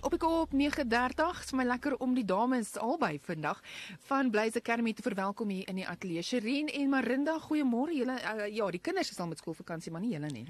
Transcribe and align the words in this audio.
Op 0.00 0.12
ek 0.12 0.22
op 0.26 0.50
9:30, 0.50 1.42
is 1.44 1.52
my 1.52 1.62
lekker 1.64 1.94
om 2.02 2.14
die 2.14 2.24
dames 2.24 2.72
albei 2.76 3.18
vandag 3.22 3.60
van 4.08 4.30
Blaze 4.30 4.58
Academy 4.58 4.92
te 4.92 5.02
verwelkom 5.02 5.48
hier 5.48 5.68
in 5.68 5.74
die 5.74 5.86
ateljee. 5.86 6.22
Sherin 6.22 6.68
en 6.68 6.88
Marinda, 6.88 7.36
goeiemôre. 7.38 7.94
Julle 7.94 8.16
uh, 8.18 8.48
ja, 8.50 8.70
die 8.70 8.80
kinders 8.80 9.10
is 9.10 9.20
al 9.20 9.30
met 9.30 9.38
skoolvakansie, 9.38 9.92
maar 9.92 10.02
nie 10.02 10.10
julle 10.16 10.30
nie. 10.34 10.46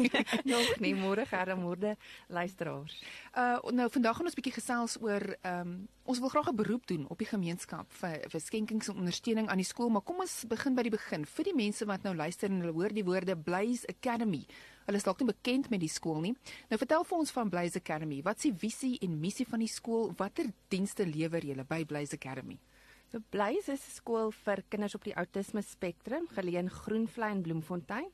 Nog 0.52 0.74
nie 0.84 0.92
môre 0.94 1.24
germorde 1.26 1.96
luisteraars. 2.28 2.98
Uh 3.32 3.56
nou 3.72 3.88
vandag 3.90 4.16
gaan 4.16 4.28
ons 4.28 4.36
'n 4.36 4.40
bietjie 4.42 4.60
gesels 4.60 4.98
oor 5.00 5.24
ehm 5.40 5.60
um, 5.60 5.88
ons 6.04 6.18
wil 6.18 6.28
graag 6.28 6.52
'n 6.52 6.56
beroep 6.56 6.86
doen 6.86 7.08
op 7.08 7.18
die 7.18 7.32
gemeenskap 7.32 7.92
vir 7.92 8.20
vir 8.28 8.40
skenkings 8.40 8.88
en 8.88 8.96
ondersteuning 8.96 9.48
aan 9.48 9.62
die 9.62 9.70
skool, 9.72 9.88
maar 9.88 10.04
kom 10.04 10.20
ons 10.20 10.44
begin 10.44 10.74
by 10.74 10.82
die 10.82 10.96
begin. 10.98 11.24
Vir 11.24 11.44
die 11.44 11.56
mense 11.56 11.86
wat 11.86 12.02
nou 12.02 12.14
luister 12.14 12.50
en 12.50 12.60
hulle 12.60 12.72
hoor 12.72 12.92
die 12.92 13.04
woorde 13.04 13.36
Blaze 13.36 13.86
Academy. 13.88 14.44
Hulle 14.86 14.96
is 14.96 15.06
dalk 15.06 15.20
nie 15.20 15.30
bekend 15.30 15.70
met 15.70 15.80
die 15.80 15.90
skool 15.90 16.20
nie. 16.20 16.34
Nou 16.70 16.78
vertel 16.80 17.04
vir 17.04 17.18
ons 17.18 17.30
van 17.30 17.50
Blaze 17.52 17.78
Academy. 17.78 18.22
Wat 18.22 18.36
is 18.36 18.50
die 18.50 18.54
visie 18.64 18.98
en 19.02 19.20
missie 19.20 19.46
van 19.46 19.62
die 19.62 19.70
skool? 19.70 20.12
Watter 20.18 20.50
dienste 20.68 21.06
lewer 21.06 21.44
julle 21.44 21.64
by 21.64 21.84
Blaze 21.84 22.18
Academy? 22.18 22.58
So 23.12 23.20
Blaze 23.30 23.72
is 23.72 23.86
'n 23.86 23.96
skool 24.00 24.32
vir 24.32 24.62
kinders 24.68 24.94
op 24.94 25.04
die 25.04 25.16
outisme 25.16 25.62
spektrum, 25.62 26.26
geleë 26.28 26.58
in 26.58 26.70
Groenvlei 26.70 27.30
en 27.30 27.42
Bloemfontein. 27.42 28.10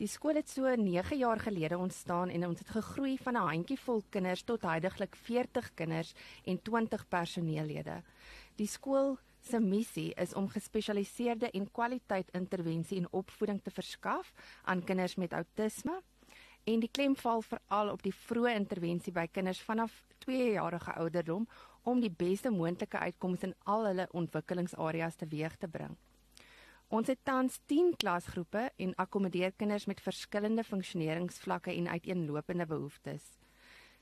Die 0.00 0.08
skool 0.08 0.34
het 0.34 0.48
so 0.48 0.64
9 0.64 1.18
jaar 1.18 1.38
gelede 1.38 1.76
ontstaan 1.76 2.30
en 2.30 2.46
ons 2.46 2.58
het 2.58 2.68
gegroei 2.68 3.18
van 3.18 3.36
'n 3.36 3.48
handjievol 3.48 4.02
kinders 4.10 4.42
tot 4.42 4.62
heidaglik 4.62 5.14
40 5.16 5.74
kinders 5.74 6.14
en 6.44 6.62
20 6.62 7.08
personeellede. 7.08 8.02
Die 8.56 8.66
skool 8.66 9.18
se 9.40 9.60
missie 9.60 10.12
is 10.14 10.34
om 10.34 10.48
gespesialiseerde 10.48 11.50
en 11.50 11.70
kwaliteit 11.70 12.30
intervensie 12.36 12.98
en 12.98 13.08
opvoeding 13.10 13.62
te 13.62 13.70
verskaf 13.70 14.32
aan 14.64 14.84
kinders 14.84 15.14
met 15.14 15.32
outisme 15.32 16.00
en 16.64 16.80
die 16.80 16.90
klem 16.92 17.16
val 17.16 17.42
veral 17.42 17.90
op 17.92 18.02
die 18.02 18.14
vroeë 18.14 18.54
intervensie 18.58 19.12
by 19.12 19.26
kinders 19.32 19.62
vanaf 19.64 20.02
2 20.26 20.52
jarige 20.52 20.92
ouderdom 20.92 21.48
om 21.82 22.00
die 22.00 22.12
beste 22.12 22.52
moontlike 22.52 22.98
uitkomste 22.98 23.50
in 23.50 23.56
al 23.64 23.86
hulle 23.88 24.08
ontwikkelingsareas 24.12 25.16
teweeg 25.16 25.56
te 25.56 25.68
bring. 25.68 25.96
Ons 26.90 27.06
het 27.08 27.20
tans 27.24 27.60
10 27.70 27.94
klasgroepe 27.96 28.64
en 28.76 28.94
akkommodeer 28.98 29.52
kinders 29.56 29.86
met 29.86 30.02
verskillende 30.02 30.64
funksioneringsvlakke 30.64 31.72
en 31.72 31.88
uiteenlopende 31.88 32.66
behoeftes. 32.66 33.39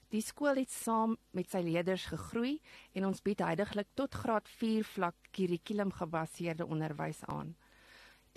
Die 0.09 0.23
skool 0.25 0.57
het 0.57 0.71
saam 0.73 1.19
met 1.37 1.51
sy 1.53 1.61
leerders 1.67 2.07
gegroei 2.09 2.55
en 2.97 3.05
ons 3.11 3.21
bied 3.25 3.43
heidaglik 3.45 3.91
tot 3.99 4.15
graad 4.17 4.47
4 4.49 4.87
vlak 4.89 5.17
kurrikulum 5.37 5.93
gebaseerde 5.93 6.65
onderwys 6.65 7.21
aan. 7.29 7.53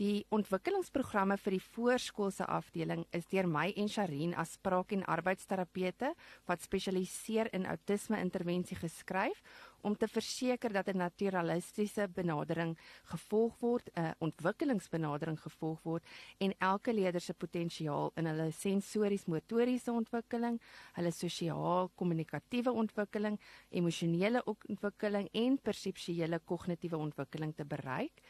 Die 0.01 0.23
ontwikkelingsprogramme 0.33 1.35
vir 1.37 1.53
die 1.53 1.61
voorskoolse 1.61 2.47
afdeling 2.49 3.03
is 3.13 3.27
deur 3.29 3.45
my 3.45 3.67
en 3.77 3.89
Sharin 3.91 4.31
as 4.33 4.55
spraak- 4.55 4.95
en 4.95 5.03
arbeidsterapeute 5.05 6.15
wat 6.49 6.63
spesialiseer 6.65 7.51
in 7.53 7.67
outisme 7.69 8.17
intervensie 8.17 8.79
geskryf 8.79 9.43
om 9.85 9.93
te 9.93 10.07
verseker 10.07 10.73
dat 10.73 10.87
'n 10.89 10.97
naturalistiese 10.97 12.07
benadering 12.07 12.77
gevolg 13.13 13.59
word, 13.59 13.89
'n 13.95 14.15
ontwikkelingsbenadering 14.19 15.39
gevolg 15.39 15.83
word 15.83 16.03
en 16.39 16.53
elke 16.57 16.93
leerder 16.93 17.21
se 17.21 17.33
potensiaal 17.33 18.11
in 18.15 18.25
hulle 18.25 18.51
sensories-motoriese 18.51 19.91
ontwikkeling, 19.91 20.59
hulle 20.93 21.11
sosiaal-kommunikatiewe 21.11 22.71
ontwikkeling, 22.71 23.39
emosionele 23.69 24.43
ontwikkeling 24.43 25.29
en 25.31 25.61
perseptuele 25.61 26.39
kognitiewe 26.39 26.97
ontwikkeling 26.97 27.55
te 27.55 27.65
bereik. 27.65 28.21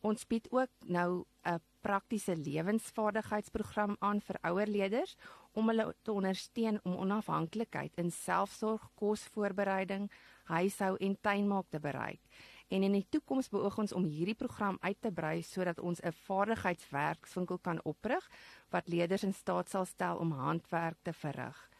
Ons 0.00 0.26
bied 0.26 0.46
ook 0.50 0.70
nou 0.88 1.24
'n 1.44 1.60
praktiese 1.80 2.36
lewensvaardigheidsprogram 2.36 3.96
aan 3.98 4.20
vir 4.20 4.38
ouer 4.42 4.66
leerders 4.66 5.16
om 5.52 5.68
hulle 5.68 5.94
te 6.02 6.12
ondersteun 6.12 6.80
om 6.82 6.96
onafhanklikheid 6.96 7.92
in 7.96 8.10
selfsorg, 8.10 8.90
kosvoorbereiding, 8.94 10.10
huishou 10.44 10.96
en 10.96 11.16
tuinmaak 11.20 11.66
te 11.68 11.80
bereik. 11.80 12.20
En 12.68 12.82
in 12.82 12.92
die 12.92 13.06
toekoms 13.08 13.48
beoog 13.48 13.78
ons 13.78 13.92
om 13.92 14.04
hierdie 14.04 14.34
program 14.38 14.76
uit 14.80 15.00
te 15.00 15.10
brei 15.12 15.42
sodat 15.42 15.80
ons 15.80 16.00
'n 16.00 16.12
vaardigheidswerkswinkel 16.12 17.58
kan 17.58 17.80
oprig 17.84 18.30
wat 18.70 18.88
leerders 18.88 19.22
in 19.22 19.34
staat 19.34 19.68
sal 19.68 19.84
stel 19.84 20.16
om 20.16 20.32
handwerk 20.32 20.96
te 21.02 21.12
verrig. 21.12 21.70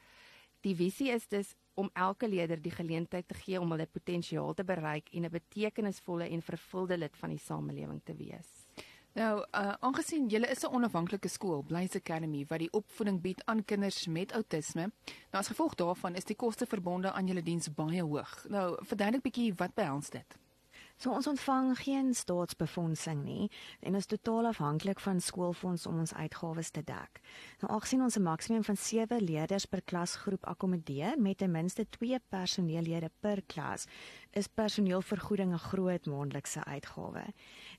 Die 0.61 0.75
visie 0.77 1.11
is 1.11 1.29
dus 1.29 1.55
om 1.75 1.91
elke 1.93 2.29
leerder 2.29 2.63
die 2.63 2.75
geleentheid 2.75 3.29
te 3.29 3.35
gee 3.35 3.61
om 3.61 3.71
hulle 3.71 3.87
potensiaal 3.87 4.55
te 4.55 4.65
bereik 4.65 5.09
en 5.13 5.25
'n 5.25 5.31
betekenisvolle 5.31 6.29
en 6.29 6.43
vervulde 6.43 6.99
lid 6.99 7.17
van 7.17 7.29
die 7.29 7.39
samelewing 7.39 8.01
te 8.05 8.15
wees. 8.15 8.67
Nou, 9.13 9.41
uh 9.43 9.73
aangesien 9.81 10.29
julle 10.29 10.47
is 10.47 10.63
'n 10.63 10.75
onafhanklike 10.75 11.29
skool, 11.29 11.63
Blaze 11.63 11.99
Academy 11.99 12.45
wat 12.49 12.59
die 12.59 12.73
opvoeding 12.73 13.21
bied 13.21 13.45
aan 13.45 13.65
kinders 13.65 14.07
met 14.07 14.33
outisme, 14.33 14.93
nou 15.31 15.41
as 15.41 15.49
gevolg 15.49 15.75
daarvan 15.75 16.15
is 16.15 16.25
die 16.25 16.37
koste 16.37 16.67
verbonde 16.67 17.13
aan 17.13 17.27
julle 17.27 17.43
diens 17.43 17.75
baie 17.75 18.03
hoog. 18.03 18.47
Nou, 18.49 18.79
verduidelik 18.85 19.23
bietjie 19.23 19.55
wat 19.55 19.75
behels 19.75 20.11
dit? 20.11 20.39
So 21.01 21.15
ons 21.17 21.25
ontvang 21.27 21.79
geen 21.79 22.11
staatsbefondsing 22.13 23.23
nie 23.25 23.47
en 23.81 23.95
is 23.97 24.07
totaal 24.07 24.51
afhanklik 24.51 25.01
van 25.01 25.23
skoolfonds 25.25 25.87
om 25.89 26.03
ons 26.03 26.13
uitgawes 26.13 26.69
te 26.77 26.83
dek. 26.85 27.23
Nou 27.63 27.71
aangesien 27.73 28.03
ons 28.05 28.19
'n 28.19 28.23
maksimum 28.23 28.65
van 28.65 28.77
7 28.77 29.23
leerders 29.25 29.65
per 29.65 29.83
klasgroep 29.83 30.45
akkommodeer 30.45 31.17
met 31.19 31.39
ten 31.39 31.51
minste 31.51 31.87
2 31.89 32.21
personeellede 32.29 33.11
per 33.21 33.43
klas, 33.47 33.87
is 34.31 34.47
personeelvergoeding 34.47 35.53
'n 35.53 35.59
groot 35.59 36.07
maandelikse 36.07 36.65
uitgawe. 36.65 37.25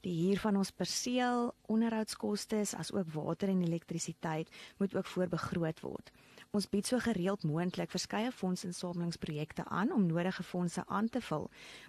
Die 0.01 0.25
huur 0.25 0.39
van 0.39 0.57
ons 0.57 0.71
perseel, 0.71 1.53
onderhoudskoste, 1.67 2.65
asook 2.77 3.13
water 3.13 3.49
en 3.49 3.61
elektrisiteit 3.61 4.49
moet 4.77 4.95
ook 4.95 5.05
voorbegroot 5.05 5.79
word. 5.79 6.11
Ons 6.51 6.65
bied 6.67 6.83
so 6.83 6.99
gereeld 6.99 7.45
moontlik 7.47 7.93
verskeie 7.93 8.31
fondsinsamelingsprojekte 8.35 9.63
aan 9.71 9.91
om 9.95 10.05
nodige 10.05 10.43
fondse 10.43 10.83
aan 10.87 11.07
te 11.09 11.21
vul, 11.23 11.45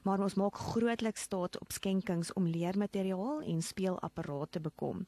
maar 0.06 0.20
ons 0.22 0.36
maak 0.38 0.54
grootliks 0.54 1.24
staat 1.26 1.58
op 1.58 1.72
skenkings 1.74 2.30
om 2.38 2.46
leermateriaal 2.46 3.40
en 3.42 3.62
speelapparate 3.62 4.50
te 4.50 4.60
bekom. 4.62 5.00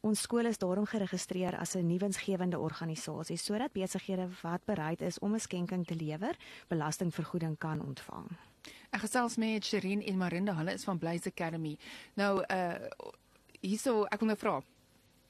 Ons 0.00 0.24
skool 0.26 0.50
is 0.50 0.58
daarom 0.58 0.86
geregistreer 0.86 1.54
as 1.58 1.76
'n 1.76 1.86
nuwensgewende 1.86 2.58
organisasie 2.58 3.36
sodat 3.36 3.72
besighede 3.72 4.28
wat 4.42 4.64
bereid 4.64 5.00
is 5.00 5.18
om 5.18 5.34
'n 5.34 5.40
skenking 5.40 5.86
te 5.86 5.94
lewer, 5.94 6.36
belastingvergoeding 6.68 7.58
kan 7.58 7.80
ontvang. 7.80 8.26
Ek 8.90 9.00
gesels 9.00 9.36
met 9.36 9.64
Sherin 9.64 10.02
en 10.02 10.16
Marinda, 10.16 10.54
hulle 10.54 10.72
is 10.72 10.84
van 10.84 10.98
Blaze 10.98 11.28
Academy. 11.28 11.78
Nou 12.14 12.42
uh 12.50 12.74
hierso 13.60 14.04
ek 14.04 14.18
wil 14.18 14.26
nou 14.26 14.38
vra, 14.38 14.62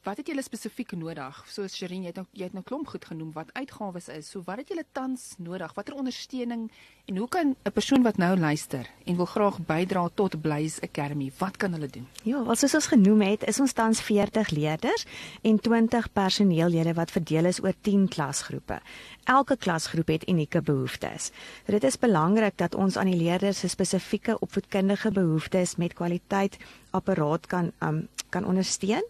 wat 0.07 0.21
het 0.21 0.29
julle 0.31 0.43
spesifiek 0.43 0.93
nodig? 0.99 1.41
Soos 1.51 1.75
Sherin, 1.75 2.05
jy 2.05 2.13
het 2.13 2.21
nou 2.21 2.27
jy 2.39 2.47
het 2.47 2.55
nou 2.57 2.63
klomp 2.67 2.89
goed 2.93 3.05
genoem 3.05 3.33
wat 3.35 3.51
uitgawes 3.59 4.09
is. 4.13 4.31
So 4.31 4.43
wat 4.47 4.63
het 4.63 4.71
julle 4.73 4.85
tans 4.93 5.35
nodig? 5.43 5.75
Watter 5.75 5.99
ondersteuning 5.99 6.69
en 7.09 7.17
hoe 7.17 7.29
kan 7.29 7.57
'n 7.65 7.73
persoon 7.73 8.03
wat 8.03 8.17
nou 8.17 8.37
luister 8.37 8.87
en 9.05 9.17
wil 9.17 9.27
graag 9.27 9.59
bydra 9.67 10.09
tot 10.15 10.41
Blaze 10.41 10.81
Academy, 10.81 11.33
wat 11.39 11.57
kan 11.57 11.73
hulle 11.73 11.87
doen? 11.87 12.07
Ja, 12.23 12.43
wat 12.43 12.59
soos 12.59 12.75
ons 12.75 12.87
genoem 12.87 13.21
het, 13.21 13.45
is 13.45 13.61
ons 13.61 13.73
tans 13.73 14.00
40 14.00 14.50
leerders 14.50 15.05
en 15.43 15.61
20 15.61 16.12
personeellede 16.12 16.94
wat 16.94 17.11
verdeel 17.11 17.44
is 17.44 17.62
oor 17.62 17.75
10 17.81 18.09
klasgroepe. 18.09 18.81
Elke 19.25 19.56
klasgroep 19.56 20.06
het 20.06 20.29
unieke 20.29 20.62
behoeftes. 20.62 21.31
Dit 21.65 21.85
is 21.85 21.99
belangrik 21.99 22.56
dat 22.56 22.75
ons 22.75 22.97
aan 22.97 23.11
die 23.11 23.17
leerders 23.17 23.59
se 23.59 23.69
spesifieke 23.69 24.39
opvoedkundige 24.39 25.11
behoeftes 25.11 25.77
met 25.77 25.93
kwaliteit 25.93 26.56
apparaat 26.99 27.47
kan 27.47 27.73
um, 27.85 28.06
kan 28.29 28.45
ondersteun 28.45 29.05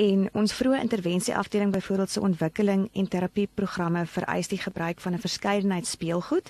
en 0.00 0.28
ons 0.32 0.54
vroeë 0.56 0.80
intervensie 0.80 1.34
afdeling 1.36 1.72
byvoorbeeld 1.72 2.10
se 2.10 2.22
ontwikkeling 2.24 2.86
en 2.92 3.08
terapieprogramme 3.08 4.06
vereis 4.08 4.48
die 4.48 4.58
gebruik 4.58 5.00
van 5.04 5.12
'n 5.12 5.20
verskeidenheid 5.26 5.86
speelgoed 5.86 6.48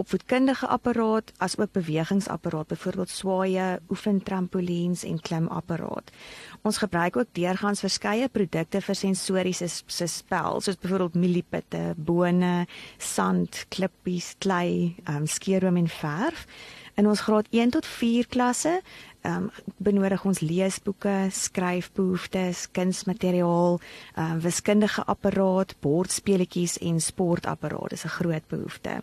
opvoedkundige 0.00 0.66
apparaat 0.66 1.32
as 1.44 1.58
ook 1.58 1.72
bewegingsapparaat 1.72 2.66
byvoorbeeld 2.66 3.10
swaaye, 3.12 3.80
oefentrampolines 3.90 5.04
en 5.04 5.20
klimapparaat. 5.20 6.10
Ons 6.62 6.80
gebruik 6.80 7.16
ook 7.16 7.32
deurgangs 7.36 7.84
verskeie 7.84 8.28
produkte 8.32 8.80
vir 8.80 8.96
sensoriese 8.96 9.68
se 9.68 10.08
spel 10.08 10.60
soos 10.60 10.80
byvoorbeeld 10.80 11.20
mieliepitte, 11.20 11.82
bone, 11.96 12.66
sand, 12.98 13.64
klippies, 13.68 14.34
klei, 14.38 14.96
um, 15.08 15.26
skeeroom 15.26 15.76
en 15.76 15.88
verf. 16.00 16.46
In 16.94 17.06
ons 17.06 17.20
graad 17.20 17.46
1 17.50 17.70
tot 17.70 17.86
4 17.86 18.26
klasse 18.26 18.82
ehm 19.20 19.36
um, 19.36 19.50
benodig 19.76 20.24
ons 20.24 20.40
leesboeke, 20.40 21.28
skryfbehoeftes, 21.32 22.70
kunsmateriaal, 22.72 23.80
ehm 24.14 24.30
um, 24.32 24.40
wiskundige 24.40 25.04
apparaat, 25.04 25.74
bordspeletjies 25.80 26.78
en 26.78 27.00
sportapparaat. 27.00 27.90
Dis 27.90 28.04
'n 28.04 28.08
groot 28.08 28.46
behoefte. 28.48 29.02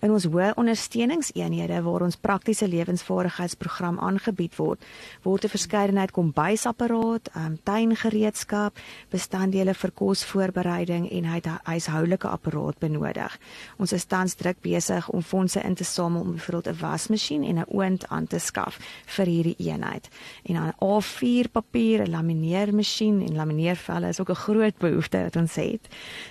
In 0.00 0.10
ons 0.10 0.24
hoë 0.24 0.54
ondersteuningseenhede 0.54 1.82
waar 1.82 2.02
ons 2.02 2.16
praktiese 2.16 2.68
lewensvaardigheidsprogram 2.68 3.98
aangebied 3.98 4.56
word, 4.56 4.84
word 5.22 5.44
'n 5.44 5.48
verskeidenheid 5.48 6.10
kombuisapparaat, 6.10 7.30
um, 7.36 7.58
tuingereedskap, 7.62 8.78
bestanddele 9.10 9.74
vir 9.74 9.90
kosvoorbereiding 9.90 11.10
en 11.10 11.24
huishoudelike 11.64 12.28
apparaat 12.28 12.78
benodig. 12.78 13.38
Ons 13.78 13.92
is 13.92 14.04
tans 14.04 14.34
druk 14.34 14.60
besig 14.60 15.08
om 15.08 15.22
fondse 15.22 15.62
in 15.62 15.74
te 15.74 15.84
samel 15.84 16.20
om 16.20 16.32
byvoorbeeld 16.32 16.66
'n 16.66 16.80
wasmasjien 16.80 17.21
en 17.30 17.58
'n 17.58 17.64
oond 17.68 18.08
aan 18.08 18.26
te 18.26 18.38
skaf 18.38 18.78
vir 19.06 19.26
hierdie 19.26 19.54
eenheid. 19.58 20.08
En 20.42 20.54
dan 20.54 20.72
A4 20.78 21.50
papier, 21.52 22.02
'n 22.02 22.10
lamineermasjien 22.10 23.26
en 23.26 23.34
lamineervelle 23.34 24.08
is 24.08 24.20
ook 24.20 24.30
'n 24.30 24.34
groot 24.34 24.78
behoefte 24.78 25.22
wat 25.22 25.36
ons 25.36 25.54
het. 25.54 25.88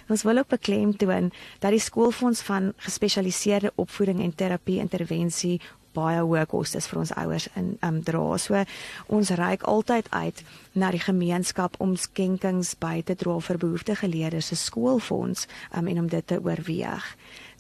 Ons 0.09 0.23
wil 0.23 0.37
ook 0.37 0.47
beklemtoon 0.47 1.31
dat 1.59 1.71
die 1.71 1.79
skoolfonds 1.79 2.41
van 2.41 2.73
gespesialiseerde 2.77 3.71
opvoeding 3.75 4.21
en 4.21 4.35
terapie 4.35 4.79
intervensie 4.79 5.61
baie 5.95 6.21
hoë 6.23 6.45
kostes 6.51 6.87
vir 6.87 7.01
ons 7.03 7.13
ouers 7.19 7.47
in 7.59 7.73
um 7.85 7.99
dra. 8.05 8.37
So 8.37 8.63
ons 9.07 9.33
reik 9.39 9.63
altyd 9.69 10.07
uit 10.11 10.43
na 10.73 10.91
die 10.91 11.01
gemeenskap 11.03 11.75
om 11.83 11.95
skenkings 11.99 12.73
by 12.79 13.01
te 13.03 13.15
dra 13.19 13.37
vir 13.43 13.59
behoeftige 13.59 14.07
leerders 14.07 14.51
se 14.51 14.55
skoolfonds 14.55 15.47
um 15.75 15.87
en 15.91 15.99
om 15.99 16.07
dit 16.11 16.27
te 16.27 16.39
oorweeg. 16.39 17.03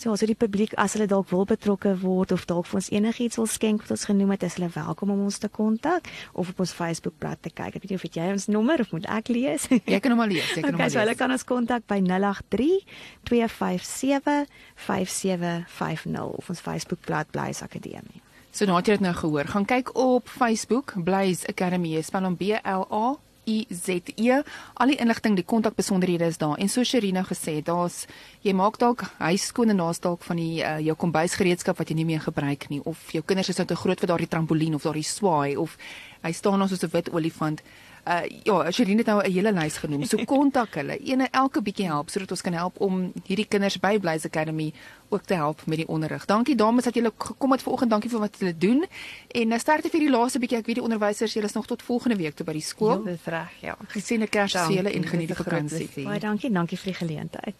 So 0.01 0.13
as 0.15 0.23
die 0.25 0.37
publiek 0.37 0.73
as 0.81 0.95
hulle 0.95 1.09
dalk 1.11 1.29
wil 1.29 1.45
betrokke 1.45 1.93
word 2.01 2.31
of 2.31 2.47
dalk 2.49 2.69
vir 2.69 2.79
ons 2.79 2.89
enigiets 2.89 3.37
wil 3.37 3.49
skenk 3.51 3.83
wat 3.83 3.93
ons 3.97 4.07
genoem 4.09 4.33
het, 4.35 4.47
is 4.47 4.57
hulle 4.57 4.71
welkom 4.73 5.11
om 5.13 5.25
ons 5.27 5.37
te 5.43 5.51
kontak 5.51 6.07
of 6.33 6.49
op 6.53 6.63
ons 6.63 6.73
Facebookblad 6.73 7.43
te 7.43 7.51
kyk. 7.51 7.75
Ek 7.75 7.83
weet 7.83 7.93
nie 7.93 7.99
of 7.99 8.07
jy 8.07 8.31
ons 8.31 8.47
nommer 8.47 8.81
of 8.81 8.95
moet 8.95 9.05
ek 9.11 9.29
lees? 9.33 9.67
Jy 9.91 9.99
kan 9.99 10.15
hom 10.15 10.23
al 10.23 10.31
lees, 10.31 10.55
jy 10.55 10.63
kan 10.63 10.71
hom 10.71 10.79
okay, 10.79 10.87
lees. 10.87 10.95
So 10.95 11.03
hulle 11.03 11.19
kan 11.19 11.35
ons 11.35 11.45
kontak 11.45 11.85
by 11.91 11.99
083 12.07 12.81
257 13.27 14.49
5750 14.87 16.37
of 16.39 16.51
ons 16.53 16.63
Facebookblad 16.63 17.31
Blaze 17.35 17.65
Akademie. 17.67 18.23
So 18.51 18.67
nou 18.67 18.75
het 18.75 18.89
jy 18.89 18.97
dit 18.99 19.05
nou 19.05 19.13
gehoor. 19.15 19.47
Gaan 19.47 19.65
kyk 19.65 19.93
op 19.95 20.27
Facebook 20.27 20.91
Blaze 21.03 21.47
Academy. 21.47 22.01
Spel 22.03 22.25
hom 22.27 22.35
B 22.35 22.57
L 22.67 22.83
A 22.91 23.13
I 23.47 23.63
Z 23.71 24.11
E. 24.19 24.41
Al 24.73 24.91
die 24.91 24.97
inligting, 24.99 25.37
die 25.39 25.45
kontakbesonderhede 25.47 26.27
is 26.27 26.37
daar. 26.37 26.57
En 26.59 26.69
so 26.69 26.83
Sherina 26.83 27.23
gesê, 27.23 27.61
daar's 27.63 28.03
jy 28.43 28.51
maak 28.53 28.75
dalk 28.77 29.05
huiskoon 29.23 29.71
en 29.71 29.79
daar's 29.79 30.03
dalk 30.03 30.23
van 30.27 30.41
die 30.41 30.59
uh, 30.59 30.77
jou 30.83 30.97
kombuisgereedskap 30.99 31.79
wat 31.79 31.89
jy 31.89 31.95
nie 32.01 32.09
meer 32.11 32.21
gebruik 32.21 32.67
nie 32.69 32.81
of 32.83 32.99
jou 33.15 33.23
kinders 33.23 33.53
is 33.53 33.61
nou 33.61 33.69
te 33.71 33.79
groot 33.79 34.03
vir 34.03 34.11
daardie 34.11 34.29
trampolien 34.29 34.75
of 34.75 34.83
daardie 34.83 35.07
swaai 35.07 35.55
of 35.55 35.77
hy 36.21 36.33
staan 36.35 36.59
nou 36.59 36.67
soos 36.67 36.83
'n 36.83 36.91
wit 36.91 37.09
olifant 37.15 37.63
uh 38.07 38.21
ja, 38.43 38.71
Sherine 38.71 38.97
het 38.97 39.07
nou 39.07 39.21
'n 39.21 39.31
hele 39.31 39.51
lys 39.51 39.77
genoem. 39.77 40.05
So 40.05 40.17
kontak 40.25 40.75
hulle. 40.75 40.97
Ene 40.97 41.27
elke 41.31 41.61
bietjie 41.61 41.85
help 41.85 42.09
sodat 42.09 42.31
ons 42.31 42.41
kan 42.41 42.53
help 42.53 42.79
om 42.81 43.13
hierdie 43.25 43.47
kinders 43.47 43.79
by 43.79 43.99
Blaze 43.99 44.27
Academy 44.27 44.73
ook 45.09 45.23
te 45.23 45.33
help 45.33 45.65
met 45.65 45.77
die 45.77 45.87
onderrig. 45.87 46.25
Dankie 46.25 46.55
dames 46.55 46.83
dat 46.83 46.93
julle 46.93 47.11
gekom 47.17 47.51
het 47.51 47.61
vanoggend. 47.61 47.89
Dankie 47.89 48.09
vir 48.09 48.19
wat 48.19 48.35
julle 48.39 48.57
doen. 48.57 48.85
En 49.27 49.47
nou 49.47 49.59
sterkte 49.59 49.89
vir 49.89 49.99
die 49.99 50.09
laaste 50.09 50.39
bietjie. 50.39 50.57
Ek 50.57 50.65
weet 50.65 50.75
die 50.75 50.83
onderwysers, 50.83 51.33
julle 51.33 51.45
is 51.45 51.53
nog 51.53 51.67
tot 51.67 51.81
volgende 51.81 52.15
week 52.15 52.35
toe 52.35 52.45
by 52.45 52.53
die 52.53 52.61
skool. 52.61 53.03
Ja, 53.05 53.11
dis 53.11 53.25
reg, 53.25 53.51
ja. 53.61 53.77
Geseënde 53.87 54.27
Kersfees 54.27 54.93
en 54.93 55.03
geniet 55.07 55.27
die 55.27 55.35
vakansie. 55.35 55.89
Baie 56.03 56.19
dankie. 56.19 56.51
Dankie 56.51 56.77
vir 56.77 56.93
die 56.93 56.99
geleentheid. 57.05 57.55